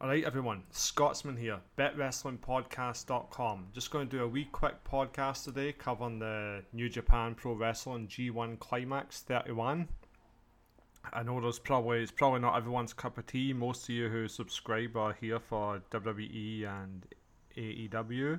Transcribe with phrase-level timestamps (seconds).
[0.00, 3.66] Alright, everyone, Scotsman here, BetWrestlingPodcast.com.
[3.72, 8.06] Just going to do a wee quick podcast today covering the New Japan Pro Wrestling
[8.06, 9.88] G1 Climax 31.
[11.12, 13.52] I know there's probably it's probably not everyone's cup of tea.
[13.52, 17.04] Most of you who subscribe are here for WWE and
[17.56, 18.38] AEW.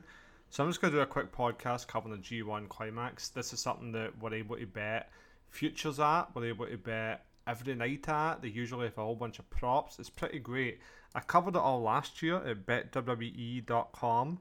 [0.49, 3.27] So I'm just going to do a quick podcast covering the G1 Climax.
[3.27, 5.09] This is something that we're able to bet
[5.49, 6.33] futures at.
[6.33, 8.41] We're able to bet every night at.
[8.41, 9.99] They usually have a whole bunch of props.
[9.99, 10.79] It's pretty great.
[11.15, 14.39] I covered it all last year at betwwe.com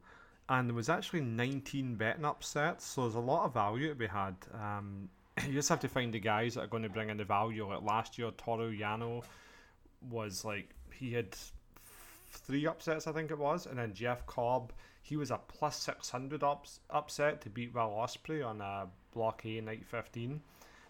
[0.49, 4.07] and there was actually 19 betting upsets, so there's a lot of value to be
[4.07, 4.35] had.
[4.55, 5.09] Um,
[5.47, 7.69] you just have to find the guys that are going to bring in the value.
[7.69, 9.23] Like last year, Toru Yano
[10.11, 11.37] was like, he had
[12.31, 14.73] three upsets, I think it was, and then Jeff Cobb,
[15.03, 19.61] he was a plus 600 ups, upset to beat Val Ospreay on a Block A
[19.61, 20.41] night 15.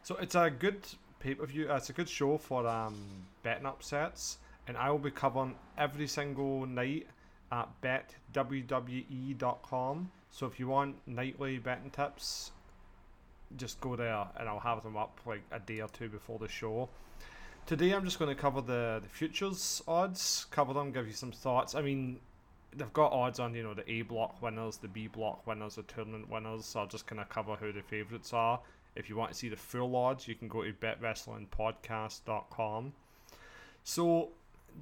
[0.02, 0.86] So it's a good
[1.20, 1.70] pay per view.
[1.70, 2.94] It's a good show for um,
[3.42, 7.06] betting upsets, and I will be covering every single night
[7.50, 7.68] at
[8.34, 10.10] betwwe.com.
[10.30, 12.52] So if you want nightly betting tips,
[13.56, 16.48] just go there, and I'll have them up like a day or two before the
[16.48, 16.88] show.
[17.66, 21.32] Today I'm just going to cover the, the futures odds, cover them, give you some
[21.32, 21.74] thoughts.
[21.74, 22.18] I mean,
[22.74, 25.82] they've got odds on you know the A block winners, the B block winners, the
[25.82, 26.64] tournament winners.
[26.64, 28.60] So I'll just kind of cover who the favourites are.
[28.94, 32.92] If you want to see the full odds, you can go to betwrestlingpodcast.com.
[33.84, 34.30] So,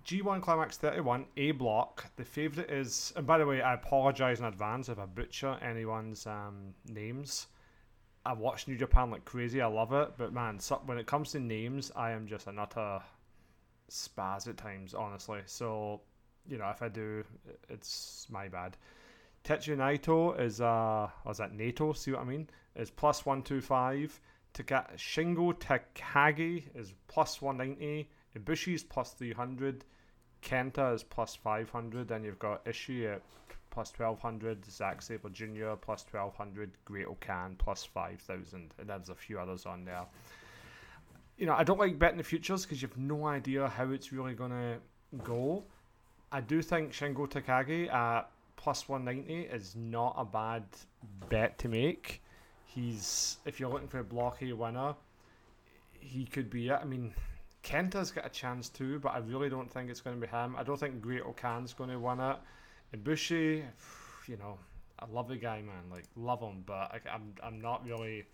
[0.05, 2.11] G1 Climax 31, A block.
[2.17, 6.27] The favourite is, and by the way, I apologise in advance if I butcher anyone's
[6.27, 7.47] um, names.
[8.25, 9.61] I watch New Japan like crazy.
[9.61, 12.59] I love it, but man, so, when it comes to names, I am just an
[12.59, 13.01] utter
[13.91, 15.41] spaz at times, honestly.
[15.47, 16.01] So,
[16.49, 17.25] you know, if I do,
[17.69, 18.77] it's my bad.
[19.47, 22.49] Tetsuya Naito is uh was that NATO, see what I mean?
[22.75, 24.21] Is plus one two five.
[24.53, 28.09] Taka- Shingo Takagi is plus one ninety.
[28.37, 29.85] Ibushi is plus three hundred.
[30.43, 32.09] Kenta is plus five hundred.
[32.09, 33.23] Then you've got Ishii at
[33.71, 34.65] plus twelve hundred.
[34.67, 35.75] Zack Sabre Jr.
[35.81, 36.73] plus twelve hundred.
[36.85, 38.75] Great-O-Khan plus five thousand.
[38.79, 40.07] And there's a few others on there.
[41.39, 44.35] You know, I don't like betting the futures because you've no idea how it's really
[44.35, 44.79] gonna
[45.23, 45.63] go.
[46.33, 50.65] I do think Shingo Takagi at plus 190 is not a bad
[51.29, 52.23] bet to make.
[52.65, 54.95] He's if you're looking for a blocky winner,
[55.93, 56.79] he could be it.
[56.81, 57.15] I mean,
[57.63, 60.55] Kenta's got a chance too, but I really don't think it's going to be him.
[60.57, 62.37] I don't think Great-O-Khan's going to win it.
[62.95, 63.65] Ibushi,
[64.29, 64.59] you know,
[64.99, 65.91] I love the guy, man.
[65.91, 68.25] Like love him, but I, I'm I'm not really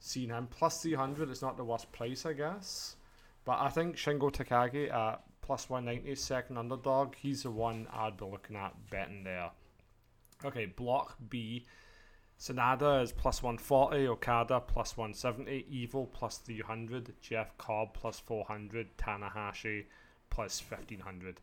[0.00, 0.48] seeing him.
[0.50, 2.96] Plus 300 is not the worst price, I guess.
[3.44, 7.14] But I think Shingo Takagi at plus 190, second underdog.
[7.14, 9.50] He's the one I'd be looking at betting there.
[10.44, 11.64] Okay, block B.
[12.38, 19.86] Sanada is plus 140, Okada plus 170, Evil plus 300, Jeff Cobb plus 400, Tanahashi
[20.28, 21.40] plus 1500.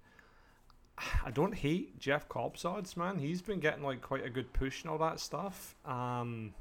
[1.25, 3.17] I don't hate Jeff Cobb's odds, man.
[3.17, 5.73] He's been getting like quite a good push and all that stuff.
[5.83, 6.53] Um,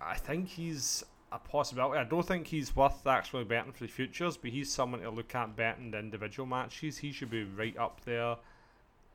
[0.00, 1.98] I think he's a possibility.
[1.98, 5.34] I don't think he's worth actually betting for the futures, but he's someone to look
[5.34, 6.98] at betting the individual matches.
[6.98, 8.36] He should be right up there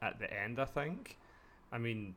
[0.01, 1.17] at the end, I think.
[1.71, 2.15] I mean,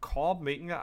[0.00, 0.80] Cobb making it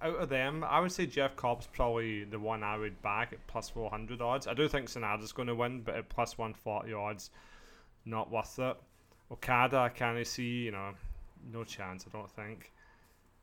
[0.00, 3.44] out of them, I would say Jeff Cobb's probably the one I would back at
[3.46, 4.46] plus 400 odds.
[4.46, 7.30] I do think Sanada's going to win, but at plus 140 odds,
[8.04, 8.76] not worth it.
[9.32, 10.90] Okada, I can't see, you know,
[11.52, 12.72] no chance, I don't think.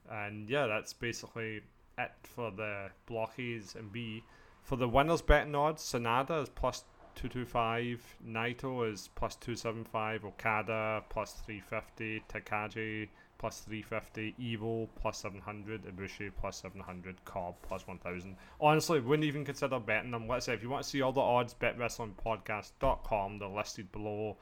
[0.09, 1.61] And yeah, that's basically
[1.97, 4.23] it for the blockies and B.
[4.63, 6.83] For the winners betting odds, Sanada is plus
[7.15, 13.07] 225, Naito is plus 275, Okada plus 350, Takagi
[13.37, 18.35] plus 350, Evil plus 700, Ibushi plus 700, Cobb plus 1000.
[18.59, 20.27] Honestly, wouldn't even consider betting them.
[20.27, 24.37] Let's say if you want to see all the odds, betwrestlingpodcast.com, they're listed below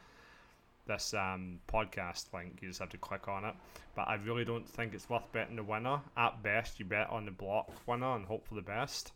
[0.87, 2.59] this um, podcast link.
[2.61, 3.55] You just have to click on it.
[3.95, 6.01] But I really don't think it's worth betting the winner.
[6.17, 9.11] At best, you bet on the block winner and hope for the best.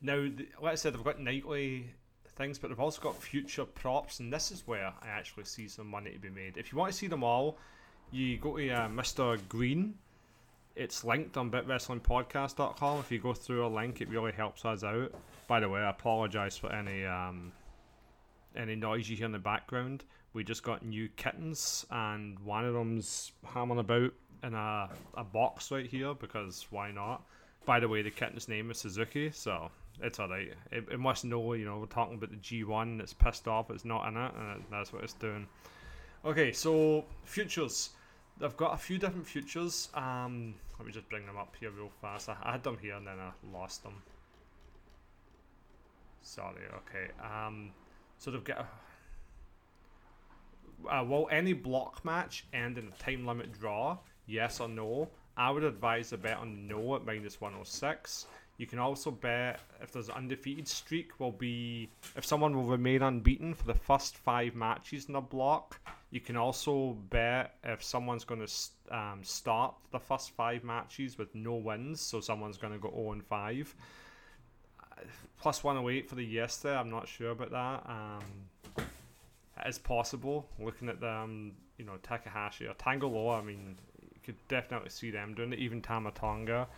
[0.00, 1.90] Now, the, like I said, they've got nightly
[2.38, 5.88] things, but they've also got future props, and this is where I actually see some
[5.88, 6.56] money to be made.
[6.56, 7.58] If you want to see them all,
[8.10, 9.38] you go to uh, Mr.
[9.48, 9.94] Green.
[10.76, 13.00] It's linked on betwrestlingpodcast.com.
[13.00, 15.12] If you go through a link, it really helps us out.
[15.48, 17.52] By the way, I apologise for any um,
[18.58, 20.04] any noise you hear in the background.
[20.34, 24.12] We just got new kittens, and one of them's hammering about
[24.42, 27.22] in a, a box right here because why not?
[27.64, 29.70] By the way, the kitten's name is Suzuki, so
[30.02, 30.52] it's alright.
[30.70, 33.84] It, it must know, you know, we're talking about the G1, it's pissed off, it's
[33.84, 35.46] not in it, and that's what it's doing.
[36.24, 37.90] Okay, so futures.
[38.38, 39.88] They've got a few different futures.
[39.94, 42.28] Um, let me just bring them up here real fast.
[42.28, 44.02] I, I had them here and then I lost them.
[46.22, 47.10] Sorry, okay.
[47.22, 47.70] Um,
[48.18, 48.66] so they've got
[50.90, 53.98] uh, will any block match end in a time limit draw?
[54.26, 55.08] Yes or no?
[55.36, 58.26] I would advise a bet on no at minus 106.
[58.58, 63.02] You can also bet if there's an undefeated streak will be if someone will remain
[63.02, 65.80] unbeaten for the first five matches in a block.
[66.10, 71.32] You can also bet if someone's going to um, start the first five matches with
[71.36, 73.74] no wins, so someone's going to go 0 and 5.
[75.40, 77.90] Plus 108 for the yes there, I'm not sure about that.
[77.90, 78.84] Um,
[79.60, 80.46] it is possible.
[80.58, 83.76] Looking at the, um, you know, Takahashi or Tanga Loa, I mean,
[84.12, 86.68] you could definitely see them doing it, even Tama Tonga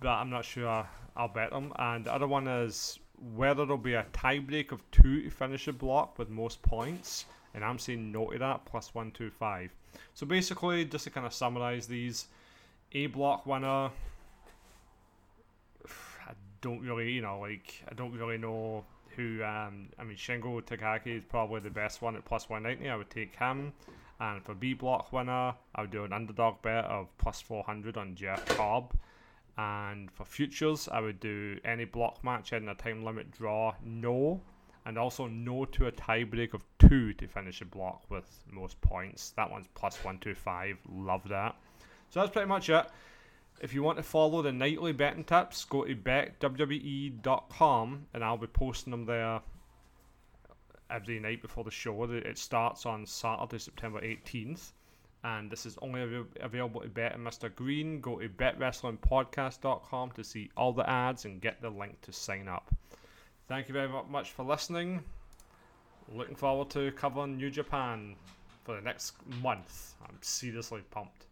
[0.00, 0.86] but I'm not sure
[1.16, 1.72] I'll bet them.
[1.78, 2.98] And the other one is
[3.34, 7.26] whether there'll be a tiebreak of two to finish a block with most points.
[7.54, 9.70] And I'm saying no to that, plus 125.
[10.14, 12.26] So basically, just to kind of summarize these,
[12.92, 13.90] A block winner.
[16.64, 19.44] Don't really, you know, like, I don't really know who.
[19.44, 22.88] Um, I mean, Shingo Takagi is probably the best one at plus 190.
[22.88, 23.74] I would take him.
[24.18, 28.14] And for B block winner, I would do an underdog bet of plus 400 on
[28.14, 28.94] Jeff Cobb.
[29.58, 34.40] And for futures, I would do any block match in a time limit draw, no.
[34.86, 39.34] And also no to a tiebreak of two to finish a block with most points.
[39.36, 40.78] That one's plus 125.
[40.88, 41.56] Love that.
[42.08, 42.86] So that's pretty much it.
[43.60, 47.26] If you want to follow the nightly betting tips, go to betwwe.com
[48.12, 49.40] and I'll be posting them there
[50.90, 52.04] every night before the show.
[52.04, 54.72] It starts on Saturday, September 18th
[55.24, 57.52] and this is only av- available to bet and Mr.
[57.52, 58.00] Green.
[58.00, 62.70] Go to betwrestlingpodcast.com to see all the ads and get the link to sign up.
[63.48, 65.02] Thank you very much for listening.
[66.12, 68.16] Looking forward to covering New Japan
[68.64, 69.94] for the next month.
[70.06, 71.26] I'm seriously pumped.